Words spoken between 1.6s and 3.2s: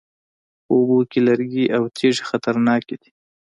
او تیږې خطرناکې دي